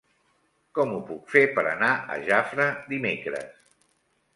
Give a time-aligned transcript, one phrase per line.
[0.79, 3.59] Com ho puc fer per anar a Jafre dimecres?